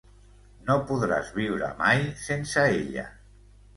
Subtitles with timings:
[0.69, 3.05] No podràs viure mai sense ella.